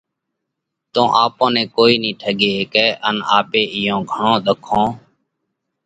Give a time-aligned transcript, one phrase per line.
[0.93, 3.61] تو آپون نئہ ڪوئي نئين ٺڳي هيڪئہ ان آپي
[4.11, 4.85] گھڻون ۮکون